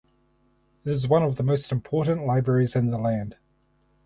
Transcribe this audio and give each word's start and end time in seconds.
It 0.83 0.89
is 0.89 1.07
one 1.07 1.21
of 1.21 1.35
the 1.35 1.43
most 1.43 1.71
important 1.71 2.25
libraries 2.25 2.75
in 2.75 2.89
the 2.89 2.97
land. 2.97 3.37